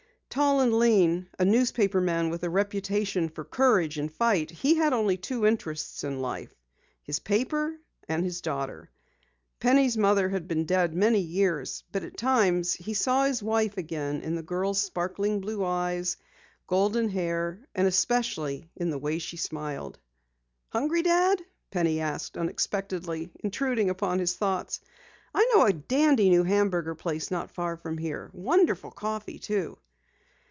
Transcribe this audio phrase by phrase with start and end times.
[0.33, 4.93] Tall and lean, a newspaper man with a reputation for courage and fight, he had
[4.93, 6.55] only two interests in life
[7.03, 7.75] his paper
[8.07, 8.89] and his daughter.
[9.59, 14.21] Penny's mother had been dead many years, but at times he saw his wife again
[14.21, 16.15] in the girl's sparkling blue eyes,
[16.65, 19.99] golden hair, and especially in the way she smiled.
[20.69, 21.41] "Hungry, Dad?"
[21.71, 24.79] Penny asked unexpectedly, intruding upon his thoughts.
[25.35, 28.31] "I know a dandy new hamburger place not far from here.
[28.33, 29.77] Wonderful coffee too."